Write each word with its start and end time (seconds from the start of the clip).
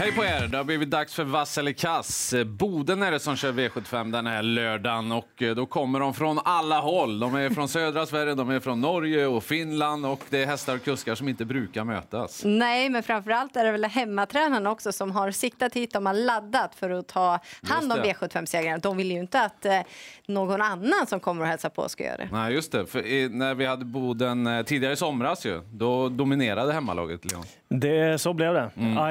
Hej 0.00 0.12
på 0.12 0.24
er! 0.24 0.48
Det 0.48 0.56
har 0.56 0.64
blivit 0.64 0.90
dags 0.90 1.14
för 1.14 1.24
Vass 1.24 1.58
eller 1.58 1.72
kass. 1.72 2.34
Boden 2.46 3.02
är 3.02 3.10
det 3.10 3.20
som 3.20 3.36
kör 3.36 3.52
V75 3.52 4.12
den 4.12 4.26
här 4.26 4.42
lördagen 4.42 5.12
och 5.12 5.42
eh, 5.42 5.54
då 5.54 5.66
kommer 5.66 6.00
de 6.00 6.14
från 6.14 6.38
alla 6.44 6.80
håll. 6.80 7.20
De 7.20 7.34
är 7.34 7.50
från 7.50 7.68
södra 7.68 8.06
Sverige, 8.06 8.34
de 8.34 8.50
är 8.50 8.60
från 8.60 8.80
Norge 8.80 9.26
och 9.26 9.44
Finland 9.44 10.06
och 10.06 10.20
det 10.30 10.42
är 10.42 10.46
hästar 10.46 10.74
och 10.74 10.84
kuskar 10.84 11.14
som 11.14 11.28
inte 11.28 11.44
brukar 11.44 11.84
mötas. 11.84 12.42
Nej, 12.44 12.88
men 12.88 13.02
framförallt 13.02 13.56
är 13.56 13.64
det 13.64 13.72
väl 13.72 13.84
hemmatränarna 13.84 14.70
också 14.70 14.92
som 14.92 15.10
har 15.10 15.30
siktat 15.30 15.74
hit. 15.74 15.92
De 15.92 16.06
har 16.06 16.14
laddat 16.14 16.74
för 16.74 16.90
att 16.90 17.08
ta 17.08 17.38
hand 17.62 17.92
om 17.92 17.98
det. 18.02 18.12
V75-segrarna. 18.12 18.78
De 18.78 18.96
vill 18.96 19.10
ju 19.10 19.18
inte 19.18 19.42
att 19.42 19.64
eh, 19.64 19.80
någon 20.26 20.62
annan 20.62 21.06
som 21.06 21.20
kommer 21.20 21.42
och 21.42 21.48
hälsar 21.48 21.68
på 21.68 21.88
ska 21.88 22.04
göra 22.04 22.16
det. 22.16 22.28
Nej, 22.32 22.54
just 22.54 22.72
det. 22.72 22.86
För 22.86 23.28
när 23.28 23.54
vi 23.54 23.66
hade 23.66 23.84
Boden 23.84 24.46
eh, 24.46 24.62
tidigare 24.62 24.92
i 24.92 24.96
somras 24.96 25.46
ju, 25.46 25.60
då 25.72 26.08
dominerade 26.08 26.72
hemmalaget 26.72 27.32
Leon. 27.32 27.44
Det, 27.68 28.20
så 28.20 28.32
blev 28.32 28.54
det. 28.54 28.70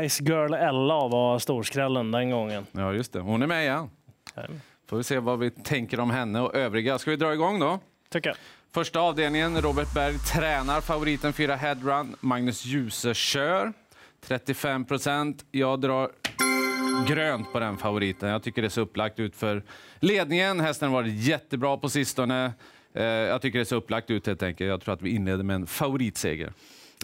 Ice 0.09 0.21
Girl 0.21 0.53
Ella 0.79 1.07
var 1.07 1.39
storskrällen 1.39 2.11
den 2.11 2.29
gången. 2.29 2.65
Ja, 2.71 2.93
just 2.93 3.13
det. 3.13 3.19
Hon 3.19 3.41
är 3.41 3.47
med 3.47 3.63
igen. 3.63 3.89
Får 4.88 4.97
vi 4.97 5.03
se 5.03 5.19
vad 5.19 5.39
vi 5.39 5.49
tänker 5.52 5.99
om 5.99 6.09
henne 6.09 6.41
och 6.41 6.55
övriga. 6.55 6.99
Ska 6.99 7.11
vi 7.11 7.17
dra 7.17 7.33
igång 7.33 7.59
då? 7.59 7.79
Tycker 8.09 8.29
jag. 8.29 8.38
Första 8.73 8.99
avdelningen, 8.99 9.61
Robert 9.61 9.93
Berg 9.93 10.17
tränar 10.17 10.81
favoriten 10.81 11.33
4 11.33 11.55
Headrun. 11.55 12.15
Magnus 12.19 12.65
Djuse 12.65 13.13
kör. 13.13 13.73
35 14.27 14.85
procent. 14.85 15.45
Jag 15.52 15.81
drar 15.81 16.09
grönt 17.07 17.52
på 17.53 17.59
den 17.59 17.77
favoriten. 17.77 18.30
Jag 18.30 18.43
tycker 18.43 18.61
det 18.61 18.69
ser 18.69 18.81
upplagt 18.81 19.19
ut 19.19 19.35
för 19.35 19.63
ledningen. 19.99 20.59
Hästen 20.59 20.89
har 20.89 20.95
varit 21.02 21.13
jättebra 21.13 21.77
på 21.77 21.89
sistone. 21.89 22.52
Eh, 22.93 23.03
Jag 23.03 23.41
tycker 23.41 23.59
det 23.59 23.66
ser 23.66 23.75
upplagt 23.75 24.09
ut 24.09 24.27
helt 24.27 24.43
enkelt. 24.43 24.67
Jag 24.69 24.81
tror 24.81 24.93
att 24.93 25.02
vi 25.02 25.09
inleder 25.09 25.43
med 25.43 25.55
en 25.55 25.67
favoritseger. 25.67 26.53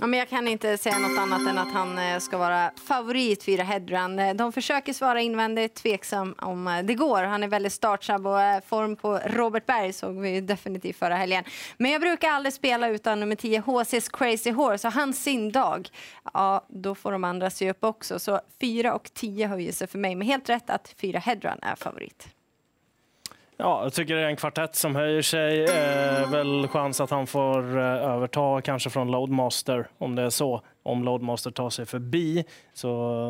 Ja, 0.01 0.07
men 0.07 0.19
jag 0.19 0.29
kan 0.29 0.47
inte 0.47 0.77
säga 0.77 0.99
något 0.99 1.17
annat 1.17 1.47
än 1.47 1.57
att 1.57 1.73
han 1.73 1.97
eh, 1.97 2.19
ska 2.19 2.37
vara 2.37 2.71
favorit 2.87 3.43
för 3.43 3.57
Headrun. 3.57 4.19
Eh, 4.19 4.33
de 4.33 4.51
försöker 4.51 4.93
svara 4.93 5.21
invändigt, 5.21 5.75
tveksam 5.75 6.35
om 6.37 6.67
eh, 6.67 6.83
det 6.83 6.93
går. 6.93 7.23
Han 7.23 7.43
är 7.43 7.47
väldigt 7.47 7.73
startsnabb 7.73 8.27
och 8.27 8.39
form 8.67 8.95
på 8.95 9.19
Robert 9.25 9.65
Berg 9.65 9.93
såg 9.93 10.19
vi 10.19 10.41
definitivt 10.41 10.97
förra 10.97 11.15
helgen. 11.15 11.43
Men 11.77 11.91
jag 11.91 12.01
brukar 12.01 12.29
aldrig 12.29 12.53
spela 12.53 12.89
utan 12.89 13.19
nummer 13.19 13.35
10, 13.35 13.61
HC's 13.61 14.17
Crazy 14.17 14.51
Horse. 14.51 14.87
Och 14.87 14.93
hans 14.93 15.23
sin 15.23 15.51
dag, 15.51 15.89
ja, 16.33 16.65
då 16.69 16.95
får 16.95 17.11
de 17.11 17.23
andra 17.23 17.49
se 17.49 17.69
upp 17.69 17.83
också. 17.83 18.19
Så 18.19 18.39
4 18.61 18.93
och 18.93 19.09
10 19.13 19.47
höjer 19.47 19.71
sig 19.71 19.87
för 19.87 19.97
mig. 19.97 20.15
Men 20.15 20.27
helt 20.27 20.49
rätt 20.49 20.69
att 20.69 20.95
4 20.97 21.19
Headrun 21.19 21.59
är 21.61 21.75
favorit. 21.75 22.27
Ja, 23.57 23.83
jag 23.83 23.93
tycker 23.93 24.15
det 24.15 24.21
är 24.21 24.27
en 24.27 24.35
kvartett 24.35 24.75
som 24.75 24.95
höjer 24.95 25.21
sig. 25.21 25.63
Eh, 25.63 26.31
väl 26.31 26.67
chans 26.67 27.01
att 27.01 27.09
han 27.09 27.27
får 27.27 27.77
eh, 27.77 27.83
överta 27.83 28.61
kanske 28.61 28.89
från 28.89 29.11
Loadmaster 29.11 29.87
om 29.97 30.15
det 30.15 30.21
är 30.21 30.29
så. 30.29 30.61
Om 30.83 31.03
Loadmaster 31.03 31.51
tar 31.51 31.69
sig 31.69 31.85
förbi. 31.85 32.45
Så 32.73 32.87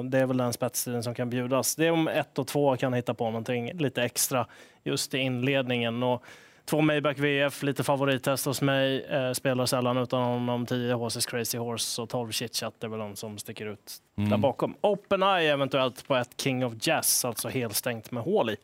det 0.09 0.19
är 0.19 0.25
väl 0.25 0.37
den 0.37 0.53
spetstiden 0.53 1.03
som 1.03 1.15
kan 1.15 1.29
bjudas. 1.29 1.75
Det 1.75 1.87
är 1.87 1.91
om 1.91 2.07
ett 2.07 2.39
och 2.39 2.47
två 2.47 2.77
kan 2.77 2.93
hitta 2.93 3.13
på 3.13 3.25
någonting 3.25 3.73
lite 3.73 4.03
extra 4.03 4.47
just 4.83 5.13
i 5.13 5.17
inledningen. 5.17 6.03
Och 6.03 6.23
två 6.65 6.81
Maybach 6.81 7.17
VF, 7.17 7.63
lite 7.63 7.83
favorittest 7.83 8.45
hos 8.45 8.61
mig. 8.61 9.03
Eh, 9.03 9.31
spelar 9.31 9.65
sällan 9.65 9.97
utan 9.97 10.21
honom. 10.23 10.65
10 10.65 10.95
HC's 10.95 11.29
Crazy 11.29 11.57
Horse 11.57 12.01
och 12.01 12.09
12 12.09 12.31
Chitchat 12.31 12.83
är 12.83 12.87
väl 12.87 12.99
de 12.99 13.15
som 13.15 13.37
sticker 13.37 13.65
ut 13.65 13.93
där 14.15 14.37
bakom. 14.37 14.75
Open 14.81 15.23
Eye 15.23 15.53
eventuellt 15.53 16.07
på 16.07 16.15
ett 16.15 16.41
King 16.41 16.65
of 16.65 16.73
Jazz, 16.81 17.25
alltså 17.25 17.49
helstängt 17.49 18.11
med 18.11 18.23
hål 18.23 18.49
i. 18.49 18.55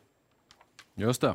Just 0.94 1.20
det. 1.20 1.34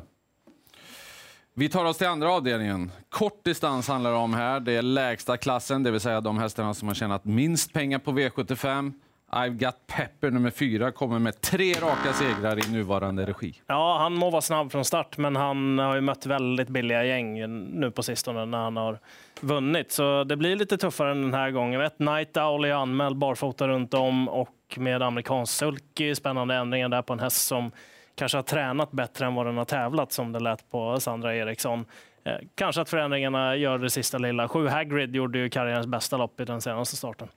Vi 1.58 1.68
tar 1.68 1.84
oss 1.84 1.98
till 1.98 2.06
andra 2.06 2.32
avdelningen. 2.32 2.90
Kort 3.08 3.44
distans 3.44 3.88
handlar 3.88 4.10
det 4.10 4.16
om 4.16 4.34
här. 4.34 4.60
Det 4.60 4.72
är 4.72 4.82
lägsta 4.82 5.36
klassen, 5.36 5.82
det 5.82 5.90
vill 5.90 6.00
säga 6.00 6.20
de 6.20 6.38
hästarna 6.38 6.74
som 6.74 6.88
har 6.88 6.94
tjänat 6.94 7.24
minst 7.24 7.72
pengar 7.72 7.98
på 7.98 8.10
V75. 8.10 8.92
I've 9.32 9.64
got 9.64 9.86
Pepper 9.86 10.30
nummer 10.30 10.50
fyra 10.50 10.92
kommer 10.92 11.18
med 11.18 11.40
tre 11.40 11.72
raka 11.72 12.12
segrar 12.12 12.68
i 12.68 12.72
nuvarande 12.72 13.26
regi. 13.26 13.60
Ja, 13.66 13.98
han 13.98 14.14
må 14.14 14.30
vara 14.30 14.40
snabb 14.40 14.72
från 14.72 14.84
start, 14.84 15.18
men 15.18 15.36
han 15.36 15.78
har 15.78 15.94
ju 15.94 16.00
mött 16.00 16.26
väldigt 16.26 16.68
billiga 16.68 17.04
gäng 17.04 17.34
nu 17.80 17.90
på 17.90 18.02
sistone 18.02 18.46
när 18.46 18.58
han 18.58 18.76
har 18.76 18.98
vunnit. 19.40 19.92
Så 19.92 20.24
det 20.24 20.36
blir 20.36 20.56
lite 20.56 20.76
tuffare 20.76 21.10
än 21.10 21.22
den 21.22 21.34
här 21.34 21.50
gången. 21.50 21.80
Ett 21.80 21.98
Night 21.98 22.36
Owl 22.36 22.64
är 22.64 22.72
anmäld 22.72 23.16
barfota 23.16 23.68
runt 23.68 23.94
om 23.94 24.28
och 24.28 24.76
med 24.76 25.02
amerikansk 25.02 25.52
sulky. 25.52 26.14
Spännande 26.14 26.54
ändringar 26.54 26.88
där 26.88 27.02
på 27.02 27.12
en 27.12 27.20
häst 27.20 27.46
som 27.46 27.70
kanske 28.18 28.38
har 28.38 28.42
tränat 28.42 28.92
bättre 28.92 29.26
än 29.26 29.34
vad 29.34 29.46
den 29.46 29.56
har 29.56 29.64
tävlat 29.64 30.12
som 30.12 30.32
det 30.32 30.40
lät 30.40 30.70
på 30.70 31.00
Sandra 31.00 31.36
Eriksson. 31.36 31.84
Eh, 32.24 32.34
kanske 32.54 32.82
att 32.82 32.88
förändringarna 32.88 33.56
gör 33.56 33.78
det 33.78 33.90
sista 33.90 34.18
lilla. 34.18 34.48
Sju 34.48 34.68
Hagrid 34.68 35.16
gjorde 35.16 35.38
ju 35.38 35.50
karriärens 35.50 35.86
bästa 35.86 36.16
lopp 36.16 36.40
i 36.40 36.44
den 36.44 36.60
senaste 36.60 36.96
starten. 36.96 37.28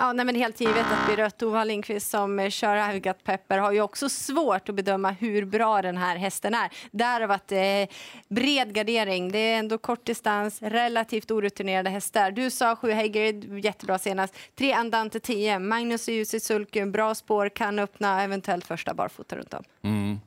Ja, 0.00 0.12
nej, 0.12 0.26
men 0.26 0.34
helt 0.34 0.60
givet 0.60 0.86
att 0.92 1.06
det 1.06 1.12
är 1.12 1.16
rött. 1.16 1.42
Ova 1.42 1.64
Lindqvist 1.64 2.10
som 2.10 2.38
eh, 2.38 2.50
kör 2.50 2.76
Avgat 2.76 3.24
Pepper 3.24 3.58
har 3.58 3.72
ju 3.72 3.80
också 3.80 4.08
svårt 4.08 4.68
att 4.68 4.74
bedöma 4.74 5.10
hur 5.10 5.44
bra 5.44 5.82
den 5.82 5.96
här 5.96 6.16
hästen 6.16 6.54
är. 6.54 6.70
Därav 6.90 7.30
att 7.30 7.48
det 7.48 7.82
eh, 7.82 7.88
bred 8.28 8.74
gardering. 8.74 9.32
Det 9.32 9.38
är 9.38 9.58
ändå 9.58 9.78
kort 9.78 10.04
distans, 10.04 10.62
relativt 10.62 11.30
orutinerade 11.30 11.90
hästar. 11.90 12.30
Du 12.30 12.50
sa 12.50 12.76
7 12.76 12.92
Hagrid, 12.92 13.64
jättebra 13.64 13.98
senast. 13.98 14.34
3 14.58 14.72
Andante 14.72 15.20
10, 15.20 15.58
Magnus 15.58 16.08
och 16.08 16.14
Jussi 16.14 16.40
Sulken, 16.40 16.92
bra 16.92 17.14
spår, 17.14 17.48
kan 17.48 17.78
öppna 17.78 18.22
eventuellt 18.22 18.66
första 18.66 18.94
barfota 18.94 19.36
runt 19.36 19.54
om. 19.54 19.64
Mm. 19.82 20.20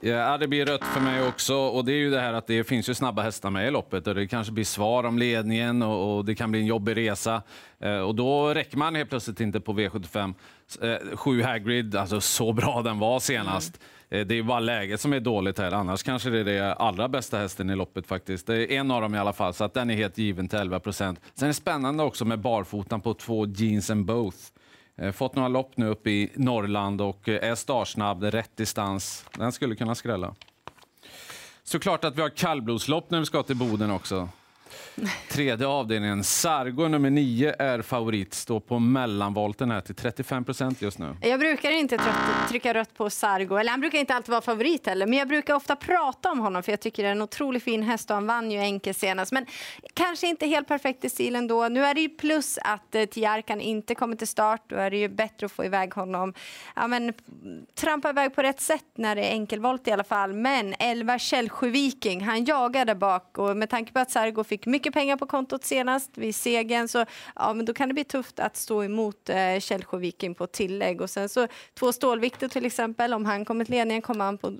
Ja, 0.00 0.38
det 0.38 0.48
blir 0.48 0.66
rött 0.66 0.84
för 0.84 1.00
mig 1.00 1.28
också. 1.28 1.56
Och 1.56 1.84
det 1.84 1.92
är 1.92 1.96
ju 1.96 2.10
det 2.10 2.20
här 2.20 2.32
att 2.32 2.46
det 2.46 2.64
finns 2.64 2.88
ju 2.88 2.94
snabba 2.94 3.22
hästar 3.22 3.50
med 3.50 3.68
i 3.68 3.70
loppet 3.70 4.06
och 4.06 4.14
det 4.14 4.26
kanske 4.26 4.52
blir 4.52 4.64
svar 4.64 5.04
om 5.04 5.18
ledningen 5.18 5.82
och, 5.82 6.16
och 6.16 6.24
det 6.24 6.34
kan 6.34 6.50
bli 6.50 6.60
en 6.60 6.66
jobbig 6.66 6.96
resa. 6.96 7.42
Eh, 7.78 7.98
och 7.98 8.14
då 8.14 8.54
räcker 8.54 8.76
man 8.76 8.94
helt 8.94 9.10
plötsligt 9.10 9.40
inte 9.40 9.60
på 9.60 9.72
V75. 9.72 10.34
Eh, 10.82 11.16
sju 11.16 11.42
Hagrid, 11.42 11.96
alltså 11.96 12.20
så 12.20 12.52
bra 12.52 12.82
den 12.82 12.98
var 12.98 13.20
senast. 13.20 13.80
Eh, 14.10 14.26
det 14.26 14.38
är 14.38 14.42
bara 14.42 14.60
läget 14.60 15.00
som 15.00 15.12
är 15.12 15.20
dåligt 15.20 15.58
här. 15.58 15.72
Annars 15.72 16.02
kanske 16.02 16.30
det 16.30 16.38
är 16.38 16.44
det 16.44 16.74
allra 16.74 17.08
bästa 17.08 17.38
hästen 17.38 17.70
i 17.70 17.76
loppet 17.76 18.06
faktiskt. 18.06 18.46
Det 18.46 18.56
är 18.56 18.72
en 18.72 18.90
av 18.90 19.02
dem 19.02 19.14
i 19.14 19.18
alla 19.18 19.32
fall, 19.32 19.54
så 19.54 19.64
att 19.64 19.74
den 19.74 19.90
är 19.90 19.94
helt 19.94 20.18
given 20.18 20.48
till 20.48 20.58
11 20.58 20.80
procent. 20.80 21.20
Sen 21.34 21.46
är 21.46 21.50
det 21.50 21.54
spännande 21.54 22.02
också 22.02 22.24
med 22.24 22.38
barfotan 22.38 23.00
på 23.00 23.14
två 23.14 23.46
Jeans 23.46 23.90
and 23.90 24.04
Both. 24.04 24.38
Eh, 24.96 25.12
fått 25.12 25.34
några 25.34 25.48
lopp 25.48 25.76
nu 25.76 25.86
uppe 25.86 26.10
i 26.10 26.32
Norrland 26.34 27.00
och 27.00 27.28
eh, 27.28 27.50
är 27.50 27.54
startsnabb, 27.54 28.22
rätt 28.22 28.56
distans. 28.56 29.24
Den 29.32 29.52
skulle 29.52 29.76
kunna 29.76 29.94
skrälla. 29.94 30.34
Såklart 31.62 32.04
att 32.04 32.16
vi 32.16 32.22
har 32.22 32.28
kallblodslopp 32.28 33.10
när 33.10 33.18
vi 33.18 33.26
ska 33.26 33.42
till 33.42 33.56
Boden 33.56 33.90
också. 33.90 34.28
Tredje 35.28 35.66
avdelningen, 35.66 36.24
Sargo 36.24 36.88
nummer 36.88 37.10
9 37.10 37.54
är 37.58 37.82
favorit. 37.82 38.34
Står 38.34 38.60
på 38.60 38.78
mellanvolten 38.78 39.70
här 39.70 39.80
till 39.80 39.94
35 39.94 40.44
procent 40.44 40.82
just 40.82 40.98
nu. 40.98 41.16
Jag 41.20 41.40
brukar 41.40 41.70
inte 41.70 41.96
trött, 41.96 42.48
trycka 42.48 42.74
rött 42.74 42.94
på 42.94 43.10
Sargo, 43.10 43.56
eller 43.56 43.70
han 43.70 43.80
brukar 43.80 43.98
inte 43.98 44.14
alltid 44.14 44.30
vara 44.30 44.40
favorit 44.40 44.86
heller, 44.86 45.06
men 45.06 45.18
jag 45.18 45.28
brukar 45.28 45.54
ofta 45.54 45.76
prata 45.76 46.30
om 46.30 46.38
honom 46.38 46.62
för 46.62 46.72
jag 46.72 46.80
tycker 46.80 47.02
det 47.02 47.08
är 47.08 47.12
en 47.12 47.22
otroligt 47.22 47.62
fin 47.62 47.82
häst 47.82 48.10
och 48.10 48.14
han 48.16 48.26
vann 48.26 48.50
ju 48.50 48.58
enkel 48.58 48.94
senast. 48.94 49.32
Men 49.32 49.46
kanske 49.94 50.26
inte 50.26 50.46
helt 50.46 50.68
perfekt 50.68 51.04
i 51.04 51.08
stilen 51.08 51.46
då. 51.46 51.68
Nu 51.68 51.84
är 51.84 51.94
det 51.94 52.00
ju 52.00 52.08
plus 52.08 52.58
att 52.62 52.94
eh, 52.94 53.04
Tiarkan 53.04 53.60
inte 53.60 53.94
kommer 53.94 54.16
till 54.16 54.28
start, 54.28 54.62
då 54.66 54.76
är 54.76 54.90
det 54.90 54.96
ju 54.96 55.08
bättre 55.08 55.46
att 55.46 55.52
få 55.52 55.64
iväg 55.64 55.94
honom. 55.94 56.34
Ja, 56.76 56.86
men, 56.86 57.12
trampa 57.74 58.10
iväg 58.10 58.34
på 58.34 58.42
rätt 58.42 58.60
sätt 58.60 58.84
när 58.94 59.16
det 59.16 59.22
är 59.22 59.30
enkelvolt 59.32 59.88
i 59.88 59.92
alla 59.92 60.04
fall. 60.04 60.32
Men 60.32 60.74
11 60.78 61.18
Källsjö 61.18 61.68
Viking, 61.68 62.20
han 62.20 62.44
jagar 62.44 62.84
där 62.84 62.94
bak 62.94 63.38
och 63.38 63.56
med 63.56 63.70
tanke 63.70 63.92
på 63.92 63.98
att 63.98 64.10
Sargo 64.10 64.44
fick 64.44 64.55
mycket 64.64 64.94
pengar 64.94 65.16
på 65.16 65.26
kontot 65.26 65.64
senast 65.64 66.18
vid 66.18 66.34
segern 66.34 66.88
så 66.88 67.04
ja, 67.36 67.52
men 67.52 67.66
då 67.66 67.74
kan 67.74 67.88
det 67.88 67.94
bli 67.94 68.04
tufft 68.04 68.40
att 68.40 68.56
stå 68.56 68.84
emot 68.84 69.28
eh, 69.28 69.60
Källsjö 69.60 69.96
Viking 69.96 70.34
på 70.34 70.46
tillägg. 70.46 71.00
Och 71.00 71.10
sen 71.10 71.28
så 71.28 71.48
två 71.78 71.92
stålvikter 71.92 72.48
till 72.48 72.66
exempel, 72.66 73.14
om 73.14 73.24
han 73.24 73.44
kommer 73.44 73.64
till 73.64 73.74
ledningen 73.74 74.02
kommer 74.02 74.24
han 74.24 74.38
på, 74.38 74.52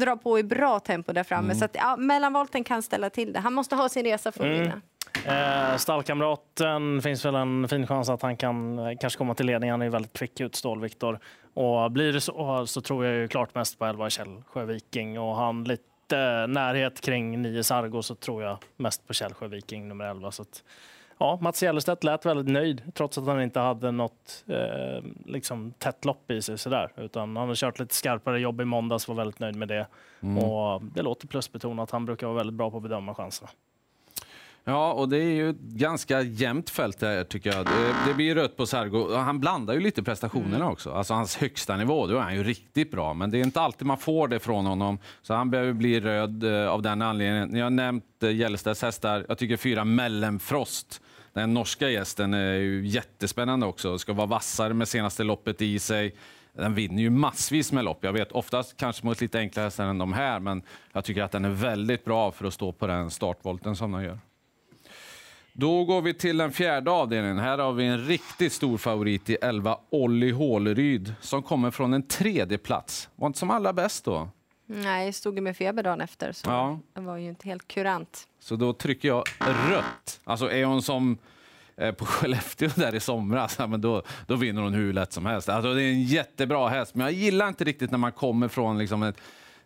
dra 0.00 0.16
på 0.16 0.38
i 0.38 0.42
bra 0.42 0.80
tempo 0.80 1.12
där 1.12 1.24
framme. 1.24 1.54
Så 1.54 1.64
att, 1.64 1.74
ja, 1.74 1.96
mellanvolten 1.96 2.64
kan 2.64 2.82
ställa 2.82 3.10
till 3.10 3.32
det. 3.32 3.40
Han 3.40 3.52
måste 3.52 3.76
ha 3.76 3.88
sin 3.88 4.04
resa 4.04 4.32
för 4.32 4.50
att 4.50 4.60
vinna. 4.60 4.80
Eh, 5.26 5.76
stallkamraten 5.76 7.02
finns 7.02 7.24
väl 7.24 7.34
en 7.34 7.68
fin 7.68 7.86
chans 7.86 8.08
att 8.08 8.22
han 8.22 8.36
kan 8.36 8.78
eh, 8.78 8.98
kanske 9.00 9.18
komma 9.18 9.34
till 9.34 9.46
ledning. 9.46 9.70
Han 9.70 9.82
är 9.82 9.90
väldigt 9.90 10.12
kvick 10.12 10.40
ut, 10.40 10.54
Stål-Viktor. 10.54 11.18
Och 11.54 11.92
blir 11.92 12.12
det 12.12 12.20
så, 12.20 12.66
så 12.66 12.80
tror 12.80 13.04
jag 13.04 13.14
ju 13.14 13.28
klart 13.28 13.54
mest 13.54 13.78
på 13.78 13.84
11 13.84 14.10
Källsjö 14.10 14.64
Viking. 14.64 15.20
Och 15.20 15.36
han 15.36 15.64
lite 15.64 15.91
närhet 16.46 17.00
kring 17.00 17.42
9 17.42 17.62
Sargo 17.62 18.02
så 18.02 18.14
tror 18.14 18.42
jag 18.42 18.58
mest 18.76 19.06
på 19.06 19.12
Källsjö 19.12 19.48
Viking 19.48 19.88
nummer 19.88 20.04
11. 20.04 20.30
Så 20.30 20.42
att, 20.42 20.64
ja, 21.18 21.38
Mats 21.40 21.62
Gällestedt 21.62 22.04
lät 22.04 22.26
väldigt 22.26 22.52
nöjd 22.52 22.82
trots 22.94 23.18
att 23.18 23.26
han 23.26 23.42
inte 23.42 23.60
hade 23.60 23.90
något 23.90 24.44
eh, 24.46 25.04
liksom, 25.26 25.72
tätt 25.78 26.04
lopp 26.04 26.30
i 26.30 26.42
sig. 26.42 26.58
Sådär. 26.58 26.92
Utan 26.96 27.36
han 27.36 27.48
har 27.48 27.54
kört 27.54 27.78
lite 27.78 27.94
skarpare 27.94 28.40
jobb 28.40 28.60
i 28.60 28.64
måndags 28.64 29.08
var 29.08 29.14
väldigt 29.14 29.38
nöjd 29.38 29.56
med 29.56 29.68
det. 29.68 29.86
Och 30.40 30.82
det 30.94 31.02
låter 31.02 31.26
plusbetonat. 31.28 31.90
Han 31.90 32.04
brukar 32.06 32.26
vara 32.26 32.36
väldigt 32.36 32.54
bra 32.54 32.70
på 32.70 32.76
att 32.76 32.82
bedöma 32.82 33.14
chanserna. 33.14 33.50
Ja, 34.64 34.92
och 34.92 35.08
det 35.08 35.16
är 35.16 35.34
ju 35.34 35.50
ett 35.50 35.60
ganska 35.60 36.22
jämnt 36.22 36.70
fält 36.70 36.98
där 36.98 37.24
tycker 37.24 37.52
jag. 37.52 37.66
Det, 37.66 37.94
det 38.06 38.14
blir 38.14 38.34
rött 38.34 38.56
på 38.56 38.66
Sargo. 38.66 39.14
Han 39.14 39.40
blandar 39.40 39.74
ju 39.74 39.80
lite 39.80 40.02
prestationerna 40.02 40.70
också. 40.70 40.92
Alltså 40.92 41.14
hans 41.14 41.36
högsta 41.36 41.76
nivå, 41.76 42.06
då 42.06 42.16
är 42.16 42.20
han 42.20 42.34
ju 42.34 42.44
riktigt 42.44 42.90
bra. 42.90 43.14
Men 43.14 43.30
det 43.30 43.38
är 43.38 43.44
inte 43.44 43.60
alltid 43.60 43.86
man 43.86 43.98
får 43.98 44.28
det 44.28 44.38
från 44.38 44.66
honom. 44.66 44.98
Så 45.22 45.34
han 45.34 45.50
behöver 45.50 45.72
bli 45.72 46.00
röd 46.00 46.44
eh, 46.44 46.68
av 46.68 46.82
den 46.82 47.02
anledningen. 47.02 47.48
Ni 47.48 47.60
har 47.60 47.70
nämnt 47.70 48.22
eh, 48.22 48.34
Gällestedts 48.34 48.82
hästar. 48.82 49.26
Jag 49.28 49.38
tycker 49.38 49.56
fyra 49.56 49.84
Mellenfrost 49.84 51.00
Den 51.32 51.54
norska 51.54 51.88
gästen 51.88 52.34
är 52.34 52.54
ju 52.54 52.86
jättespännande 52.86 53.66
också. 53.66 53.98
Ska 53.98 54.12
vara 54.12 54.26
vassare 54.26 54.74
med 54.74 54.88
senaste 54.88 55.24
loppet 55.24 55.62
i 55.62 55.78
sig. 55.78 56.14
Den 56.56 56.74
vinner 56.74 57.02
ju 57.02 57.10
massvis 57.10 57.72
med 57.72 57.84
lopp. 57.84 57.98
Jag 58.04 58.12
vet 58.12 58.32
oftast 58.32 58.76
kanske 58.76 59.06
mot 59.06 59.20
lite 59.20 59.38
enklare 59.38 59.64
hästar 59.64 59.84
än 59.84 59.98
de 59.98 60.12
här, 60.12 60.40
men 60.40 60.62
jag 60.92 61.04
tycker 61.04 61.22
att 61.22 61.32
den 61.32 61.44
är 61.44 61.50
väldigt 61.50 62.04
bra 62.04 62.32
för 62.32 62.44
att 62.44 62.54
stå 62.54 62.72
på 62.72 62.86
den 62.86 63.10
startvolten 63.10 63.76
som 63.76 63.92
den 63.92 64.02
gör. 64.02 64.18
Då 65.54 65.84
går 65.84 66.02
vi 66.02 66.14
till 66.14 66.36
den 66.36 66.52
fjärde 66.52 66.90
avdelningen. 66.90 67.38
Här 67.38 67.58
har 67.58 67.72
vi 67.72 67.86
en 67.86 68.04
riktigt 68.06 68.52
stor 68.52 68.78
favorit 68.78 69.30
i 69.30 69.36
11, 69.42 69.78
Olli 69.90 70.30
Håleryd, 70.30 71.14
som 71.20 71.42
kommer 71.42 71.70
från 71.70 71.94
en 71.94 72.02
tredje 72.08 72.58
plats. 72.58 73.08
Var 73.16 73.26
inte 73.26 73.38
som 73.38 73.50
allra 73.50 73.72
bäst 73.72 74.04
då. 74.04 74.28
Nej, 74.66 75.12
stod 75.12 75.42
med 75.42 75.56
feber 75.56 75.82
dagen 75.82 76.00
efter, 76.00 76.32
så 76.32 76.50
Ja. 76.50 76.78
det 76.94 77.00
var 77.00 77.16
ju 77.16 77.28
inte 77.28 77.48
helt 77.48 77.68
kurant. 77.68 78.28
Så 78.40 78.56
då 78.56 78.72
trycker 78.72 79.08
jag 79.08 79.24
rött. 79.70 80.20
Alltså 80.24 80.50
är 80.50 80.64
hon 80.64 80.82
som 80.82 81.18
eh, 81.76 81.92
på 81.92 82.04
Skellefteå 82.06 82.70
där 82.74 82.94
i 82.94 83.00
somras, 83.00 83.58
men 83.58 83.80
då, 83.80 84.02
då 84.26 84.36
vinner 84.36 84.62
hon 84.62 84.74
hur 84.74 84.92
lätt 84.92 85.12
som 85.12 85.26
helst. 85.26 85.48
Alltså 85.48 85.74
det 85.74 85.82
är 85.82 85.90
en 85.92 86.02
jättebra 86.02 86.68
häst, 86.68 86.94
men 86.94 87.04
jag 87.04 87.12
gillar 87.14 87.48
inte 87.48 87.64
riktigt 87.64 87.90
när 87.90 87.98
man 87.98 88.12
kommer 88.12 88.48
från 88.48 88.78
liksom 88.78 89.02
ett, 89.02 89.16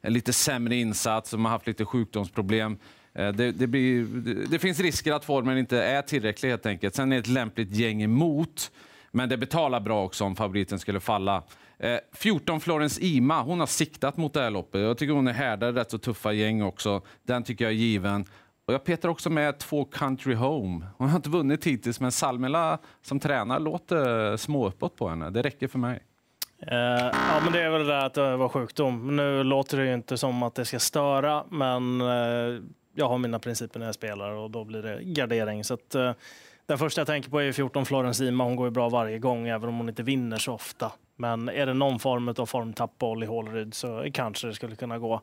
en 0.00 0.12
lite 0.12 0.32
sämre 0.32 0.76
insats 0.76 1.32
man 1.32 1.44
har 1.44 1.50
haft 1.50 1.66
lite 1.66 1.84
sjukdomsproblem. 1.84 2.78
Eh, 3.16 3.28
det, 3.28 3.52
det, 3.52 3.66
blir, 3.66 4.04
det, 4.04 4.34
det 4.46 4.58
finns 4.58 4.80
risker 4.80 5.12
att 5.12 5.24
formen 5.24 5.58
inte 5.58 5.82
är 5.82 6.02
tillräcklig 6.02 6.48
helt 6.48 6.66
enkelt. 6.66 6.94
Sen 6.94 7.12
är 7.12 7.16
det 7.16 7.20
ett 7.20 7.26
lämpligt 7.26 7.74
gäng 7.74 8.02
emot, 8.02 8.70
men 9.10 9.28
det 9.28 9.36
betalar 9.36 9.80
bra 9.80 10.04
också 10.04 10.24
om 10.24 10.36
favoriten 10.36 10.78
skulle 10.78 11.00
falla. 11.00 11.42
Eh, 11.78 11.96
14 12.12 12.60
Florence 12.60 13.00
Ima, 13.02 13.42
hon 13.42 13.60
har 13.60 13.66
siktat 13.66 14.16
mot 14.16 14.34
det 14.34 14.40
här 14.40 14.50
loppet. 14.50 14.80
Jag 14.80 14.98
tycker 14.98 15.14
hon 15.14 15.28
är 15.28 15.32
härdad, 15.32 15.76
rätt 15.76 15.90
så 15.90 15.98
tuffa 15.98 16.32
gäng 16.32 16.62
också. 16.62 17.02
Den 17.22 17.44
tycker 17.44 17.64
jag 17.64 17.72
är 17.72 17.76
given. 17.76 18.24
Och 18.66 18.74
jag 18.74 18.84
petar 18.84 19.08
också 19.08 19.30
med 19.30 19.58
två 19.58 19.84
Country 19.84 20.34
Home. 20.34 20.86
Hon 20.98 21.08
har 21.08 21.16
inte 21.16 21.30
vunnit 21.30 21.66
hittills, 21.66 22.00
men 22.00 22.12
Salmela 22.12 22.78
som 23.02 23.20
tränare 23.20 23.58
låter 23.58 24.36
småuppåt 24.36 24.96
på 24.96 25.08
henne. 25.08 25.30
Det 25.30 25.42
räcker 25.42 25.68
för 25.68 25.78
mig. 25.78 26.02
Uh, 26.72 26.78
ja, 27.12 27.40
men 27.44 27.52
det 27.52 27.62
är 27.62 27.70
väl 27.70 27.86
det 27.86 27.92
där 27.92 28.06
att 28.06 28.14
det 28.14 28.36
var 28.36 28.48
sjukdom. 28.48 29.16
Nu 29.16 29.44
låter 29.44 29.78
det 29.78 29.86
ju 29.86 29.94
inte 29.94 30.18
som 30.18 30.42
att 30.42 30.54
det 30.54 30.64
ska 30.64 30.78
störa, 30.78 31.44
men 31.50 32.00
uh 32.00 32.60
jag 32.96 33.08
har 33.08 33.18
mina 33.18 33.38
principer 33.38 33.78
när 33.78 33.86
jag 33.86 33.94
spelar 33.94 34.30
och 34.30 34.50
då 34.50 34.64
blir 34.64 34.82
det 34.82 35.02
gardering. 35.02 35.64
Så 35.64 35.74
att, 35.74 35.94
eh, 35.94 36.12
den 36.66 36.78
första 36.78 37.00
jag 37.00 37.06
tänker 37.06 37.30
på 37.30 37.42
är 37.42 37.52
14 37.52 37.86
Florence 37.86 38.24
Ima. 38.24 38.44
Hon 38.44 38.56
går 38.56 38.66
ju 38.66 38.70
bra 38.70 38.88
varje 38.88 39.18
gång, 39.18 39.48
även 39.48 39.68
om 39.68 39.76
hon 39.76 39.88
inte 39.88 40.02
vinner 40.02 40.36
så 40.36 40.52
ofta. 40.52 40.92
Men 41.16 41.48
är 41.48 41.66
det 41.66 41.74
någon 41.74 41.98
form 41.98 42.28
av 42.28 42.46
formtapp 42.46 42.98
på 42.98 43.10
Olli 43.10 43.26
Håleryd 43.26 43.74
så 43.74 44.06
kanske 44.12 44.46
det 44.46 44.54
skulle 44.54 44.76
kunna 44.76 44.98
gå. 44.98 45.20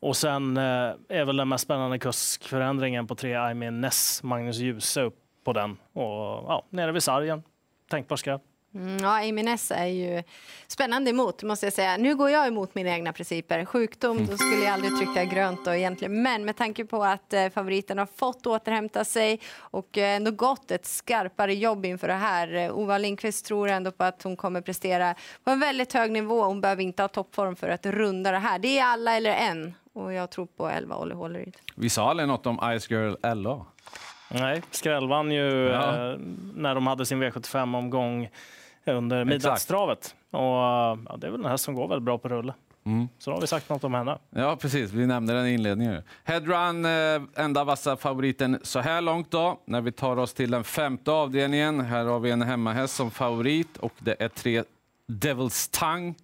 Och 0.00 0.16
sen 0.16 0.56
eh, 0.56 0.92
är 1.08 1.24
väl 1.24 1.36
den 1.36 1.48
mest 1.48 1.64
spännande 1.64 1.98
kuskförändringen 1.98 3.06
på 3.06 3.14
tre 3.14 3.50
I 3.50 3.54
mean 3.54 3.80
Ness, 3.80 4.22
Magnus 4.22 4.56
Djuse 4.56 5.02
upp 5.02 5.18
på 5.44 5.52
den. 5.52 5.76
Och 5.92 6.04
ja, 6.48 6.66
nere 6.70 6.92
vid 6.92 7.02
sargen. 7.02 7.42
Tänkbar 7.90 8.16
skräp. 8.16 8.42
Mm, 8.74 8.96
ja, 9.02 9.28
Amy 9.28 9.42
Ness 9.42 9.70
är 9.70 9.86
ju 9.86 10.22
spännande 10.66 11.10
emot, 11.10 11.42
måste 11.42 11.66
jag 11.66 11.72
säga. 11.72 11.96
Nu 11.96 12.16
går 12.16 12.30
jag 12.30 12.46
emot 12.46 12.74
mina 12.74 12.90
egna 12.90 13.12
principer. 13.12 13.64
Sjukdom, 13.64 14.26
då 14.26 14.36
skulle 14.36 14.64
jag 14.64 14.72
aldrig 14.74 14.96
trycka 14.98 15.24
grönt 15.24 15.64
då 15.64 15.74
egentligen. 15.74 16.22
Men 16.22 16.44
med 16.44 16.56
tanke 16.56 16.84
på 16.84 17.04
att 17.04 17.32
eh, 17.32 17.48
favoriten 17.48 17.98
har 17.98 18.06
fått 18.16 18.46
återhämta 18.46 19.04
sig 19.04 19.40
och 19.58 19.98
eh, 19.98 20.16
ändå 20.16 20.30
gått 20.30 20.70
ett 20.70 20.86
skarpare 20.86 21.54
jobb 21.54 21.84
inför 21.86 22.08
det 22.08 22.14
här. 22.14 22.54
Eh, 22.54 22.70
Ova 22.78 22.98
Lindqvist 22.98 23.46
tror 23.46 23.68
ändå 23.68 23.90
på 23.92 24.04
att 24.04 24.22
hon 24.22 24.36
kommer 24.36 24.60
prestera 24.60 25.14
på 25.44 25.50
en 25.50 25.60
väldigt 25.60 25.92
hög 25.92 26.12
nivå. 26.12 26.42
Hon 26.44 26.60
behöver 26.60 26.82
inte 26.82 27.02
ha 27.02 27.08
toppform 27.08 27.56
för 27.56 27.68
att 27.68 27.86
runda 27.86 28.30
det 28.30 28.38
här. 28.38 28.58
Det 28.58 28.78
är 28.78 28.84
alla 28.84 29.16
eller 29.16 29.30
en. 29.34 29.74
Och 29.92 30.12
jag 30.12 30.30
tror 30.30 30.46
på 30.46 30.68
11 30.68 30.96
Olli 30.96 31.14
Håleryd. 31.14 31.56
Vi 31.74 31.88
sa 31.90 32.10
aldrig 32.10 32.28
något 32.28 32.46
om 32.46 32.78
Ice 32.80 32.90
Girl 32.90 33.14
LA. 33.34 33.64
Nej, 34.28 34.62
Skräll 34.70 35.08
vann 35.08 35.30
ju 35.32 35.68
Ja. 35.68 36.10
eh, 36.12 36.18
när 36.54 36.74
de 36.74 36.86
hade 36.86 37.06
sin 37.06 37.22
V75-omgång 37.22 38.28
under 38.92 39.24
midnattstravet. 39.24 40.14
Och, 40.30 40.40
ja, 40.40 41.16
det 41.18 41.26
är 41.26 41.30
väl 41.30 41.40
en 41.40 41.50
häst 41.50 41.64
som 41.64 41.74
går 41.74 41.88
väldigt 41.88 42.04
bra 42.04 42.18
på 42.18 42.28
rulle. 42.28 42.54
Mm. 42.86 43.08
Så 43.18 43.30
då 43.30 43.36
har 43.36 43.40
vi 43.40 43.46
sagt 43.46 43.68
något 43.68 43.84
om 43.84 43.94
henne. 43.94 44.18
Ja, 44.30 44.56
precis. 44.56 44.92
Vi 44.92 45.06
nämnde 45.06 45.34
den 45.34 45.46
i 45.46 45.52
inledningen. 45.52 46.02
Headrun, 46.24 46.84
eh, 46.84 47.44
enda 47.44 47.64
vassa 47.64 47.96
favoriten 47.96 48.58
så 48.62 48.80
här 48.80 49.00
långt 49.00 49.30
då. 49.30 49.60
När 49.64 49.80
vi 49.80 49.92
tar 49.92 50.16
oss 50.16 50.34
till 50.34 50.50
den 50.50 50.64
femte 50.64 51.10
avdelningen. 51.10 51.80
Här 51.80 52.04
har 52.04 52.20
vi 52.20 52.30
en 52.30 52.42
hemmahäst 52.42 52.94
som 52.94 53.10
favorit 53.10 53.76
och 53.76 53.92
det 53.98 54.16
är 54.18 54.28
tre 54.28 54.62
Devil's 55.08 55.80
Tongue. 55.80 56.14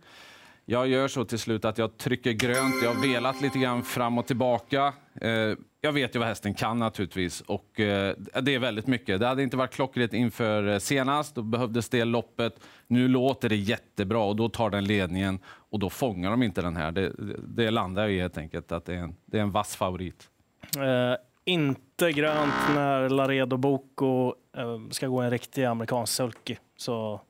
Jag 0.64 0.88
gör 0.88 1.08
så 1.08 1.24
till 1.24 1.38
slut 1.38 1.64
att 1.64 1.78
jag 1.78 1.98
trycker 1.98 2.32
grönt. 2.32 2.74
Jag 2.82 2.94
har 2.94 3.02
velat 3.02 3.40
lite 3.40 3.58
grann 3.58 3.82
fram 3.82 4.18
och 4.18 4.26
tillbaka. 4.26 4.92
Eh, 5.14 5.54
jag 5.80 5.92
vet 5.92 6.14
ju 6.14 6.18
vad 6.18 6.28
hästen 6.28 6.54
kan 6.54 6.78
naturligtvis 6.78 7.40
och 7.40 7.80
eh, 7.80 8.14
det 8.42 8.54
är 8.54 8.58
väldigt 8.58 8.86
mycket. 8.86 9.20
Det 9.20 9.26
hade 9.26 9.42
inte 9.42 9.56
varit 9.56 9.72
klockrent 9.72 10.12
inför 10.12 10.68
eh, 10.68 10.78
senast. 10.78 11.34
Då 11.34 11.42
behövdes 11.42 11.88
det 11.88 12.04
loppet. 12.04 12.60
Nu 12.86 13.08
låter 13.08 13.48
det 13.48 13.56
jättebra 13.56 14.18
och 14.24 14.36
då 14.36 14.48
tar 14.48 14.70
den 14.70 14.84
ledningen 14.84 15.38
och 15.46 15.78
då 15.78 15.90
fångar 15.90 16.30
de 16.30 16.42
inte 16.42 16.62
den 16.62 16.76
här. 16.76 16.92
Det, 16.92 17.08
det, 17.08 17.36
det 17.46 17.70
landar 17.70 18.02
jag 18.02 18.12
i 18.12 18.20
helt 18.20 18.38
enkelt 18.38 18.72
att 18.72 18.84
det 18.84 18.94
är 18.94 18.98
en, 18.98 19.16
det 19.26 19.38
är 19.38 19.42
en 19.42 19.50
vass 19.50 19.76
favorit. 19.76 20.28
Eh, 20.76 21.16
inte 21.44 22.12
grönt 22.12 22.74
när 22.74 23.08
Laredo 23.08 23.56
Boko 23.56 24.34
eh, 24.56 24.78
ska 24.90 25.06
gå 25.06 25.20
en 25.20 25.30
riktig 25.30 25.64
amerikansk 25.64 26.12
sulky. 26.12 26.56
Så 26.76 27.20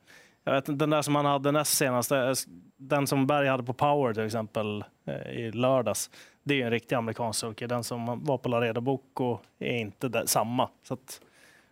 jag 0.44 0.52
vet 0.52 0.68
inte, 0.68 0.82
den 0.82 0.90
där 0.90 1.02
som 1.02 1.14
han 1.14 1.24
hade 1.24 1.52
näst 1.52 1.76
senast, 1.76 2.12
eh, 2.12 2.32
den 2.76 3.06
som 3.06 3.26
Berg 3.26 3.48
hade 3.48 3.62
på 3.62 3.72
Power 3.72 4.14
till 4.14 4.26
exempel 4.26 4.84
eh, 5.04 5.30
i 5.30 5.52
lördags, 5.52 6.10
det 6.42 6.62
är 6.62 6.64
en 6.64 6.70
riktig 6.70 6.96
amerikansk 6.96 7.40
sulky. 7.40 7.66
Den 7.66 7.84
som 7.84 8.24
var 8.24 8.38
på 8.38 8.48
Laredo 8.48 8.80
Boko 8.80 9.38
är 9.58 9.76
inte 9.76 10.26
samma. 10.26 10.68
Så 10.82 10.94
att 10.94 11.20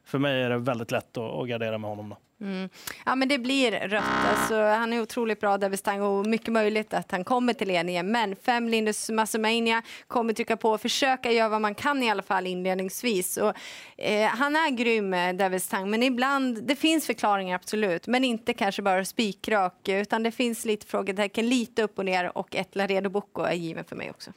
för 0.05 0.19
mig 0.19 0.43
är 0.43 0.51
det 0.51 0.59
väldigt 0.59 0.91
lätt 0.91 1.17
att, 1.17 1.33
att 1.33 1.49
gardera 1.49 1.79
med 1.79 1.91
honom. 1.91 2.09
Då. 2.09 2.17
Mm. 2.41 2.69
Ja, 3.07 3.15
men 3.15 3.29
det 3.29 3.39
blir 3.39 3.73
rött. 3.73 4.05
Alltså, 4.31 4.63
han 4.63 4.93
är 4.93 5.01
otroligt 5.01 5.41
bra, 5.41 5.59
Davis 5.59 5.83
Tang, 5.83 6.03
och 6.03 6.27
mycket 6.27 6.53
möjligt 6.53 6.95
att 6.95 7.11
han 7.11 7.25
kommer 7.25 7.53
till 7.53 7.69
ledningen. 7.69 8.13
Men 8.13 8.37
fem 8.37 8.69
Lindus 8.69 9.11
Massimania 9.11 9.83
kommer 10.07 10.33
trycka 10.33 10.57
på 10.57 10.71
och 10.71 10.81
försöka 10.81 11.33
göra 11.33 11.49
vad 11.49 11.61
man 11.61 11.75
kan 11.75 12.03
i 12.03 12.11
alla 12.11 12.23
fall 12.23 12.47
inledningsvis. 12.47 13.37
Och, 13.37 13.55
eh, 13.97 14.29
han 14.29 14.57
är 14.57 14.71
grym, 14.71 15.15
eh, 15.15 15.35
Davis 15.35 15.69
Tang, 15.69 15.91
men 15.91 16.03
ibland, 16.03 16.63
det 16.63 16.77
finns 16.77 17.07
förklaringar 17.07 17.55
absolut, 17.55 18.07
men 18.07 18.25
inte 18.25 18.53
kanske 18.53 18.83
bara 18.83 19.05
spikrak, 19.05 19.89
utan 19.89 20.23
det 20.23 20.31
finns 20.31 20.65
lite 20.65 20.87
frågetecken, 20.87 21.49
lite 21.49 21.83
upp 21.83 21.99
och 21.99 22.05
ner 22.05 22.39
och 22.39 22.57
ett 22.57 22.77
Laredo 22.77 23.11
Bocco 23.11 23.43
är 23.43 23.55
given 23.55 23.85
för 23.85 23.97
mig 23.97 24.11
också. 24.11 24.31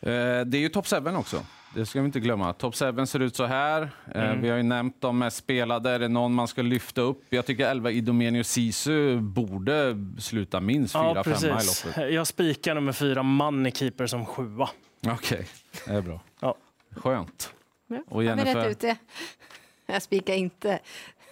Eh, 0.00 0.40
det 0.46 0.58
är 0.58 0.60
ju 0.60 0.68
topp 0.68 0.86
7 0.86 0.96
också. 1.16 1.44
Det 1.74 1.86
ska 1.86 2.00
vi 2.00 2.06
inte 2.06 2.20
glömma. 2.20 2.52
Top 2.52 2.74
7 2.74 3.06
ser 3.06 3.20
ut 3.20 3.36
så 3.36 3.44
här. 3.44 3.82
Eh, 4.14 4.22
Mm. 4.22 4.40
Vi 4.42 4.48
har 4.48 4.56
ju 4.56 4.62
nämnt 4.62 5.00
de 5.00 5.18
mest 5.18 5.36
spelade. 5.36 5.90
Är 5.90 5.98
det 5.98 6.08
någon 6.08 6.34
man 6.34 6.48
ska 6.48 6.62
lyfta 6.62 7.00
upp? 7.00 7.22
Jag 7.30 7.46
tycker 7.46 7.70
11 7.70 7.90
Idomenius 7.90 8.48
Sisu 8.48 9.20
borde 9.20 9.96
sluta 10.18 10.60
minst 10.60 10.94
4-5 10.94 11.44
i 11.46 11.66
loppet. 11.94 12.10
Jag 12.14 12.26
spikar 12.26 12.74
nummer 12.74 12.92
fyra, 12.92 13.22
Moneykeeper, 13.22 14.06
som 14.06 14.26
sjua. 14.26 14.68
Okej, 15.06 15.46
det 15.86 15.92
är 15.92 16.02
bra. 16.02 16.20
Ja. 16.40 16.54
Skönt. 16.96 17.52
Ja, 17.86 17.98
Och 18.08 18.24
Jennifer? 18.24 18.68
ut 18.68 18.80
det? 18.80 18.96
Jag 19.86 20.02
spikar 20.02 20.34
inte 20.34 20.78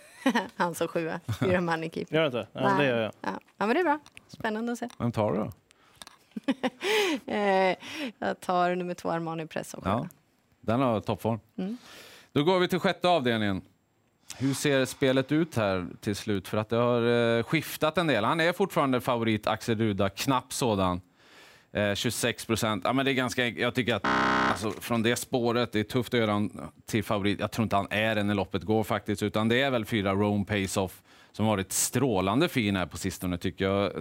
han 0.56 0.74
som 0.74 0.88
sjua, 0.88 1.20
fyra 1.40 1.60
man 1.60 1.84
i 1.84 1.90
keeper. 1.90 2.14
Gör 2.16 2.22
det 2.22 2.26
inte? 2.26 2.46
Ja, 2.52 2.76
det 2.78 2.86
gör 2.86 3.02
jag. 3.02 3.12
Ja. 3.20 3.30
ja, 3.56 3.66
men 3.66 3.68
det 3.74 3.80
är 3.80 3.84
bra. 3.84 3.98
Spännande 4.28 4.72
att 4.72 4.78
se. 4.78 4.88
Vem 4.98 5.12
tar 5.12 5.32
du 5.32 5.38
då? 5.38 5.50
Eh, 7.32 7.76
jag 8.18 8.40
tar 8.40 8.74
nummer 8.74 8.94
två, 8.94 9.10
Armani 9.10 9.46
Press 9.46 9.74
och 9.74 9.86
Ja, 9.86 10.08
den 10.66 10.80
har 10.80 11.00
toppform. 11.00 11.40
Mm. 11.58 11.76
Då 12.32 12.44
går 12.44 12.58
vi 12.58 12.68
till 12.68 12.78
sjätte 12.78 13.08
avdelningen. 13.08 13.62
Hur 14.38 14.54
ser 14.54 14.84
spelet 14.84 15.32
ut 15.32 15.56
här 15.56 15.86
till 16.00 16.16
slut? 16.16 16.48
För 16.48 16.58
att 16.58 16.68
det 16.68 16.76
har 16.76 17.36
eh, 17.38 17.42
skiftat 17.42 17.98
en 17.98 18.06
del. 18.06 18.24
Han 18.24 18.40
är 18.40 18.52
fortfarande 18.52 19.00
favorit, 19.00 19.46
Axel 19.46 19.78
Ruda, 19.78 20.08
knapp 20.08 20.52
sådan. 20.52 21.00
Eh, 21.72 21.94
26 21.94 22.44
procent. 22.44 22.82
Ja, 22.84 22.92
men 22.92 23.04
det 23.04 23.10
är 23.10 23.14
ganska 23.14 23.44
enkelt. 23.44 23.62
Jag 23.62 23.74
tycker 23.74 23.94
att 23.94 24.06
alltså, 24.50 24.70
från 24.70 25.02
det 25.02 25.16
spåret, 25.16 25.72
det 25.72 25.80
är 25.80 25.84
tufft 25.84 26.14
att 26.14 26.20
göra 26.20 26.32
honom 26.32 26.70
till 26.86 27.04
favorit. 27.04 27.40
Jag 27.40 27.52
tror 27.52 27.62
inte 27.62 27.76
han 27.76 27.86
är 27.90 28.14
det 28.14 28.22
när 28.22 28.34
loppet 28.34 28.62
går 28.62 28.84
faktiskt, 28.84 29.22
utan 29.22 29.48
det 29.48 29.62
är 29.62 29.70
väl 29.70 29.84
fyra 29.84 30.12
Rome 30.12 30.44
Pace-Off 30.44 31.02
som 31.32 31.46
varit 31.46 31.72
strålande 31.72 32.48
fin 32.48 32.76
här 32.76 32.86
på 32.86 32.96
sistone 32.96 33.38
tycker 33.38 33.64
jag. 33.64 33.92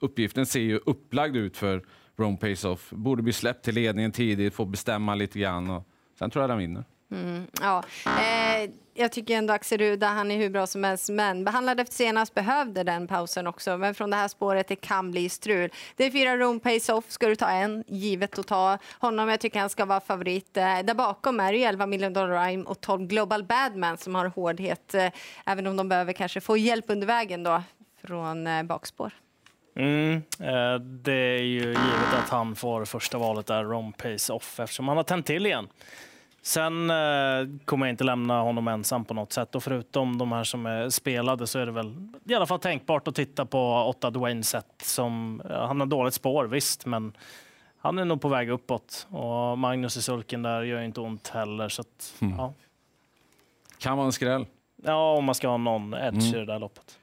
Uppgiften 0.00 0.46
ser 0.46 0.60
ju 0.60 0.80
upplagd 0.86 1.36
ut 1.36 1.56
för 1.56 1.82
Rome 2.16 2.36
Pace-Off. 2.36 2.90
Borde 2.90 3.22
bli 3.22 3.32
släppt 3.32 3.64
till 3.64 3.74
ledningen 3.74 4.12
tidigt, 4.12 4.54
få 4.54 4.64
bestämma 4.64 5.14
lite 5.14 5.38
grann 5.38 5.70
och 5.70 5.88
sen 6.18 6.30
tror 6.30 6.42
jag 6.42 6.50
den 6.50 6.58
vinner. 6.58 6.84
Mm, 7.12 7.46
ja. 7.60 7.82
eh, 8.04 8.70
jag 8.94 9.12
tycker 9.12 9.36
ändå 9.36 9.52
Axel 9.52 9.78
Ruda, 9.78 10.06
han 10.06 10.30
är 10.30 10.36
hur 10.36 10.50
bra 10.50 10.66
som 10.66 10.84
helst, 10.84 11.10
men 11.10 11.44
behandlad 11.44 11.80
efter 11.80 11.94
senast 11.94 12.34
behövde 12.34 12.82
den 12.82 13.06
pausen 13.06 13.46
också. 13.46 13.76
Men 13.76 13.94
från 13.94 14.10
det 14.10 14.16
här 14.16 14.28
spåret, 14.28 14.68
det 14.68 14.76
kan 14.76 15.10
bli 15.10 15.28
strul. 15.28 15.70
Det 15.96 16.04
är 16.04 16.10
fyra 16.10 16.36
room 16.36 16.60
Pace 16.60 16.92
Off, 16.92 17.10
ska 17.10 17.28
du 17.28 17.36
ta 17.36 17.48
en, 17.48 17.84
givet 17.86 18.38
att 18.38 18.46
ta 18.46 18.78
honom. 18.98 19.28
Jag 19.28 19.40
tycker 19.40 19.60
han 19.60 19.70
ska 19.70 19.84
vara 19.84 20.00
favorit. 20.00 20.56
Eh, 20.56 20.78
där 20.78 20.94
bakom 20.94 21.40
är 21.40 21.52
det 21.52 21.58
ju 21.58 21.64
11 21.64 21.86
Million 21.86 22.12
Dollar 22.12 22.46
Rhyme 22.46 22.64
och 22.64 22.80
12 22.80 23.06
Global 23.06 23.44
Badman 23.44 23.96
som 23.98 24.14
har 24.14 24.26
hårdhet, 24.26 24.94
eh, 24.94 25.12
även 25.46 25.66
om 25.66 25.76
de 25.76 25.88
behöver 25.88 26.12
kanske 26.12 26.40
få 26.40 26.56
hjälp 26.56 26.84
under 26.88 27.06
vägen 27.06 27.42
då 27.42 27.62
från 28.02 28.46
eh, 28.46 28.62
bakspår. 28.62 29.12
Mm, 29.74 30.14
eh, 30.40 30.74
det 30.80 31.12
är 31.12 31.42
ju 31.42 31.60
givet 31.60 32.14
att 32.22 32.28
han 32.28 32.56
får 32.56 32.84
första 32.84 33.18
valet 33.18 33.46
där, 33.46 33.64
Rom 33.64 33.92
Pace 33.92 34.32
Off, 34.32 34.60
eftersom 34.60 34.88
han 34.88 34.96
har 34.96 35.04
tänt 35.04 35.26
till 35.26 35.46
igen. 35.46 35.68
Sen 36.42 36.90
eh, 36.90 37.58
kommer 37.64 37.86
jag 37.86 37.92
inte 37.92 38.04
lämna 38.04 38.40
honom 38.40 38.68
ensam 38.68 39.04
på 39.04 39.14
något 39.14 39.32
sätt. 39.32 39.54
Och 39.54 39.62
förutom 39.62 40.18
de 40.18 40.32
här 40.32 40.44
som 40.44 40.66
är 40.66 40.88
spelade 40.90 41.46
så 41.46 41.58
är 41.58 41.66
det 41.66 41.72
väl 41.72 41.94
i 42.24 42.34
alla 42.34 42.46
fall 42.46 42.58
tänkbart 42.60 43.08
att 43.08 43.14
titta 43.14 43.46
på 43.46 43.74
åtta 43.74 44.10
Dwayne 44.10 44.42
Set. 44.42 44.66
Som, 44.82 45.42
ja, 45.50 45.66
han 45.66 45.80
har 45.80 45.86
dåligt 45.86 46.14
spår, 46.14 46.44
visst, 46.44 46.86
men 46.86 47.16
han 47.78 47.98
är 47.98 48.04
nog 48.04 48.20
på 48.20 48.28
väg 48.28 48.50
uppåt. 48.50 49.06
Och 49.10 49.58
Magnus 49.58 49.96
i 49.96 50.02
sulken 50.02 50.42
där 50.42 50.62
gör 50.62 50.80
inte 50.82 51.00
ont 51.00 51.28
heller. 51.28 51.68
Så 51.68 51.80
att, 51.80 52.14
Mm. 52.20 52.34
ja. 52.38 52.52
Kan 53.78 53.96
vara 53.96 54.06
en 54.06 54.12
skräll. 54.12 54.46
ja, 54.84 55.12
om 55.16 55.24
man 55.24 55.34
ska 55.34 55.48
ha 55.48 55.56
någon 55.56 55.94
edge 55.94 56.06
Mm. 56.28 56.34
i 56.34 56.38
det 56.38 56.44
där 56.44 56.58
loppet. 56.58 56.98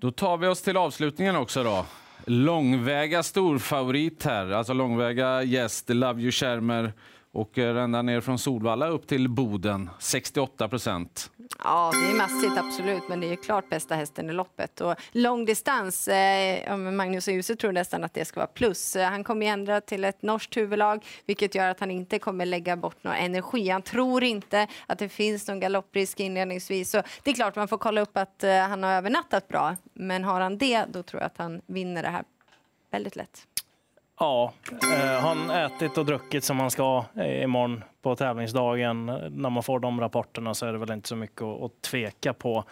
Då 0.00 0.10
tar 0.10 0.36
vi 0.36 0.46
oss 0.46 0.62
till 0.62 0.76
avslutningen 0.76 1.36
också 1.36 1.62
då. 1.62 1.86
Långväga 2.26 3.22
storfavorit 3.22 4.24
här, 4.24 4.50
alltså 4.50 4.72
långväga 4.72 5.42
gäst, 5.42 5.88
Love 5.88 6.22
You 6.22 6.32
Schermer 6.32 6.92
och 7.32 7.58
eh, 7.58 7.82
ända 7.82 8.02
ner 8.02 8.20
från 8.20 8.38
Solvalla 8.38 8.88
upp 8.88 9.06
till 9.06 9.28
Boden, 9.28 9.90
68 9.98 10.68
procent. 10.68 11.30
Ja, 11.64 11.92
det 11.94 12.10
är 12.10 12.16
massigt 12.16 12.58
absolut, 12.58 13.02
men 13.08 13.20
det 13.20 13.26
är 13.26 13.30
ju 13.30 13.36
klart 13.36 13.68
bästa 13.68 13.94
hästen 13.94 14.30
i 14.30 14.32
loppet. 14.32 14.80
Och 14.80 14.94
lång 15.12 15.44
distans, 15.44 16.08
eh, 16.08 16.76
Magnus 16.76 17.28
och 17.28 17.34
Djuse 17.34 17.56
tror 17.56 17.72
nästan 17.72 18.04
att 18.04 18.14
det 18.14 18.24
ska 18.24 18.40
vara 18.40 18.46
plus. 18.46 18.96
Eh, 18.96 19.08
han 19.08 19.24
kommer 19.24 19.46
ju 19.46 19.52
ändra 19.52 19.80
till 19.80 20.04
ett 20.04 20.22
norskt 20.22 20.56
huvudlag, 20.56 21.06
vilket 21.26 21.54
gör 21.54 21.68
att 21.68 21.80
han 21.80 21.90
inte 21.90 22.18
kommer 22.18 22.46
lägga 22.46 22.76
bort 22.76 23.04
någon 23.04 23.14
energi. 23.14 23.68
Han 23.68 23.82
tror 23.82 24.24
inte 24.24 24.66
att 24.86 24.98
det 24.98 25.08
finns 25.08 25.48
någon 25.48 25.60
galopprisk 25.60 26.20
inledningsvis. 26.20 26.90
Så 26.90 27.02
det 27.22 27.30
är 27.30 27.34
klart 27.34 27.56
man 27.56 27.68
får 27.68 27.78
kolla 27.78 28.00
upp 28.00 28.16
att 28.16 28.44
eh, 28.44 28.58
han 28.58 28.82
har 28.82 28.92
övernattat 28.92 29.48
bra, 29.48 29.76
men 29.94 30.24
har 30.24 30.40
han 30.40 30.58
det, 30.58 30.84
då 30.92 31.02
tror 31.02 31.22
jag 31.22 31.26
att 31.26 31.38
han 31.38 31.60
vinner 31.66 32.02
det 32.02 32.08
här 32.08 32.24
väldigt 32.90 33.16
lätt. 33.16 33.46
Ja, 34.20 34.52
eh, 34.82 35.20
han 35.20 35.50
ätit 35.50 35.98
och 35.98 36.06
druckit 36.06 36.44
som 36.44 36.60
han 36.60 36.70
ska 36.70 37.04
eh, 37.16 37.42
imorgon 37.42 37.84
på 38.02 38.16
tävlingsdagen. 38.16 39.06
När 39.30 39.50
man 39.50 39.62
får 39.62 39.80
de 39.80 40.00
rapporterna 40.00 40.54
så 40.54 40.66
är 40.66 40.72
det 40.72 40.78
väl 40.78 40.92
inte 40.92 41.08
så 41.08 41.16
mycket 41.16 41.42
att, 41.42 41.62
att 41.62 41.82
tveka 41.82 42.32
på. 42.32 42.64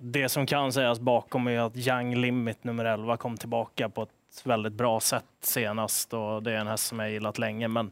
Det 0.00 0.28
som 0.28 0.46
kan 0.46 0.72
sägas 0.72 1.00
bakom 1.00 1.48
är 1.48 1.58
att 1.60 1.76
Young 1.76 2.14
Limit 2.14 2.64
nummer 2.64 2.84
11 2.84 3.16
kom 3.16 3.36
tillbaka 3.36 3.88
på 3.88 4.02
ett 4.02 4.42
väldigt 4.44 4.72
bra 4.72 5.00
sätt 5.00 5.24
senast 5.40 6.14
och 6.14 6.42
det 6.42 6.52
är 6.52 6.56
en 6.56 6.66
häst 6.66 6.86
som 6.86 6.98
jag 6.98 7.10
gillat 7.10 7.38
länge. 7.38 7.68
Men 7.68 7.90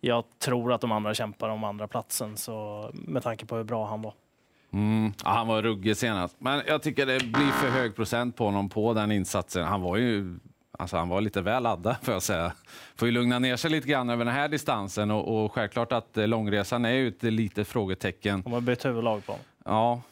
jag 0.00 0.24
tror 0.38 0.72
att 0.72 0.80
de 0.80 0.92
andra 0.92 1.14
kämpar 1.14 1.48
om 1.48 1.64
andra 1.64 1.88
platsen 1.88 2.36
så 2.36 2.90
med 2.92 3.22
tanke 3.22 3.46
på 3.46 3.56
hur 3.56 3.64
bra 3.64 3.86
han 3.86 4.02
var. 4.02 4.14
Mm. 4.72 5.12
Ja, 5.24 5.30
han 5.30 5.46
var 5.46 5.62
ruggig 5.62 5.96
senast, 5.96 6.36
men 6.38 6.62
jag 6.66 6.82
tycker 6.82 7.06
det 7.06 7.18
blir 7.18 7.50
för 7.50 7.68
hög 7.68 7.96
procent 7.96 8.36
på 8.36 8.44
honom 8.44 8.68
på 8.68 8.94
den 8.94 9.12
insatsen. 9.12 9.64
Han 9.66 9.80
var 9.80 9.96
ju 9.96 10.38
Alltså 10.80 10.96
han 10.96 11.08
var 11.08 11.20
lite 11.20 11.42
väl 11.42 11.62
laddad 11.62 11.96
får 12.02 12.14
jag 12.14 12.22
säga. 12.22 12.52
Får 12.96 13.08
ju 13.08 13.12
lugna 13.12 13.38
ner 13.38 13.56
sig 13.56 13.70
lite 13.70 13.88
grann 13.88 14.10
över 14.10 14.24
den 14.24 14.34
här 14.34 14.48
distansen 14.48 15.10
och, 15.10 15.44
och 15.44 15.52
självklart 15.52 15.92
att 15.92 16.16
eh, 16.16 16.26
långresan 16.26 16.84
är 16.84 16.90
ju 16.92 17.08
ett 17.08 17.22
litet 17.22 17.68
frågetecken. 17.68 18.42
De 18.42 18.52
har 18.52 18.60
bytt 18.60 18.84
huvudlag 18.84 19.26
på 19.26 19.32
honom. 19.32 19.44
Ja, 19.64 20.02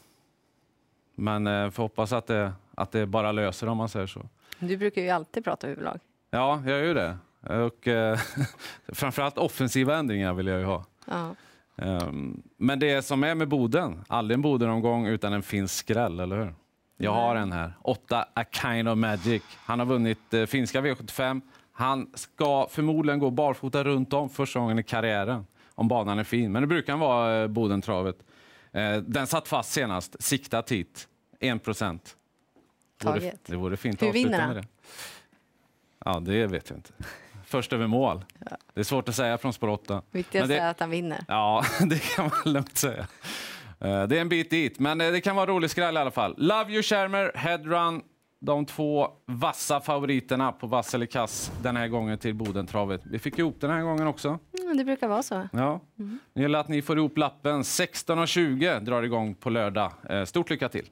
men 1.14 1.46
eh, 1.46 1.70
får 1.70 1.82
hoppas 1.82 2.12
att 2.12 2.26
det, 2.26 2.52
att 2.74 2.92
det 2.92 3.06
bara 3.06 3.32
löser 3.32 3.68
om 3.68 3.76
man 3.76 3.88
säger 3.88 4.06
så. 4.06 4.20
Du 4.58 4.76
brukar 4.76 5.02
ju 5.02 5.10
alltid 5.10 5.44
prata 5.44 5.66
huvudlag. 5.66 6.00
Ja, 6.30 6.62
jag 6.66 6.78
gör 6.78 6.84
ju 6.84 6.94
det. 6.94 7.18
Och, 7.40 7.88
eh, 7.88 8.18
framförallt 8.88 9.38
offensiva 9.38 9.96
ändringar 9.96 10.34
vill 10.34 10.46
jag 10.46 10.58
ju 10.58 10.64
ha. 10.64 10.84
Ja. 11.06 11.34
Ehm, 11.76 12.42
men 12.56 12.78
det 12.78 13.02
som 13.02 13.24
är 13.24 13.34
med 13.34 13.48
Boden, 13.48 14.04
aldrig 14.08 14.34
en 14.34 14.42
Bodenomgång 14.42 15.06
utan 15.06 15.32
en 15.32 15.42
finsk 15.42 15.74
skräll, 15.74 16.20
eller 16.20 16.36
hur? 16.36 16.54
Jag 17.00 17.12
har 17.12 17.36
en 17.36 17.52
här. 17.52 17.72
8 17.82 18.26
A 18.34 18.44
Kind 18.52 18.88
of 18.88 18.98
Magic. 18.98 19.42
Han 19.56 19.78
har 19.78 19.86
vunnit 19.86 20.34
eh, 20.34 20.46
finska 20.46 20.80
V75. 20.80 21.40
Han 21.72 22.10
ska 22.14 22.66
förmodligen 22.70 23.18
gå 23.18 23.30
barfota 23.30 23.84
runt 23.84 24.12
om 24.12 24.28
första 24.30 24.58
gången 24.60 24.78
i 24.78 24.82
karriären, 24.82 25.46
om 25.74 25.88
banan 25.88 26.18
är 26.18 26.24
fin. 26.24 26.52
Men 26.52 26.62
det 26.62 26.66
brukar 26.66 26.92
han 26.92 27.00
vara, 27.00 27.42
eh, 27.42 27.48
Bodentravet. 27.48 28.16
Eh, 28.72 28.96
den 28.96 29.26
satt 29.26 29.48
fast 29.48 29.72
senast. 29.72 30.22
Siktat 30.22 30.72
hit. 30.72 31.08
1 31.40 31.64
procent. 31.64 32.16
Taget. 33.02 33.40
Det 33.46 33.56
vore 33.56 33.76
fint 33.76 33.96
att 33.96 34.02
Hur 34.02 34.08
avsluta 34.08 34.28
vinner 34.28 34.38
med 34.38 34.46
han? 34.46 34.56
det. 34.56 34.68
Ja, 36.04 36.20
det 36.20 36.46
vet 36.46 36.70
jag 36.70 36.78
inte. 36.78 36.90
Först 37.44 37.72
över 37.72 37.86
mål. 37.86 38.24
Det 38.74 38.80
är 38.80 38.84
svårt 38.84 39.08
att 39.08 39.14
säga 39.14 39.38
från 39.38 39.52
spår 39.52 39.68
8. 39.68 40.02
Viktigast 40.10 40.48
Men 40.48 40.56
det- 40.58 40.62
är 40.64 40.70
att 40.70 40.80
han 40.80 40.90
vinner. 40.90 41.24
Ja, 41.28 41.64
det 41.86 41.98
kan 41.98 42.30
man 42.44 42.52
lugnt 42.52 42.78
säga. 42.78 43.06
Eh, 43.80 44.02
Det 44.02 44.16
är 44.16 44.20
en 44.20 44.28
bit 44.28 44.50
dit, 44.50 44.78
men 44.78 45.00
eh, 45.00 45.10
det 45.12 45.20
kan 45.20 45.36
vara 45.36 45.46
rolig 45.46 45.70
skräll 45.70 45.94
i 45.94 45.98
alla 45.98 46.10
fall. 46.10 46.34
Love 46.38 46.72
You 46.72 46.82
Shermer, 46.82 47.32
Headrun, 47.34 48.00
de 48.40 48.66
två 48.66 49.08
vassa 49.26 49.80
favoriterna 49.80 50.52
på 50.52 50.66
vass 50.66 50.94
eller 50.94 51.06
kass 51.06 51.52
den 51.62 51.76
här 51.76 51.88
gången 51.88 52.18
till 52.18 52.34
Bodentravet. 52.34 53.00
Vi 53.04 53.18
fick 53.18 53.38
ihop 53.38 53.60
den 53.60 53.70
här 53.70 53.82
gången 53.82 54.06
också. 54.06 54.38
Mm, 54.62 54.76
det 54.76 54.84
brukar 54.84 55.08
vara 55.08 55.22
så. 55.22 55.48
Ja. 55.52 55.80
Det 56.34 56.42
gäller 56.42 56.58
att 56.58 56.68
ni 56.68 56.82
får 56.82 56.98
ihop 56.98 57.18
lappen. 57.18 57.62
16.20 57.62 58.80
drar 58.80 59.02
igång 59.02 59.34
på 59.34 59.50
lördag. 59.50 59.92
Eh, 60.10 60.24
Stort 60.24 60.50
lycka 60.50 60.68
till! 60.68 60.86